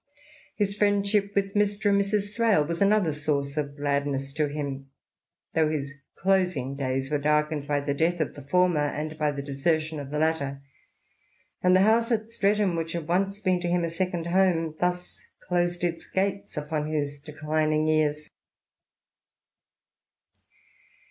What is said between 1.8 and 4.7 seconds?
and Mrs. Thrale was another source of gladness to